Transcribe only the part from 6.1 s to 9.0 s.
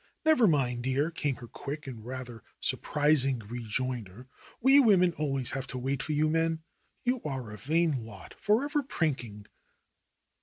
you men. You are a vain lot, forever